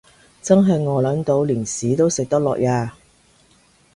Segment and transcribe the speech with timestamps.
[0.41, 2.97] 真係餓 𨶙 到連屎都食得落呀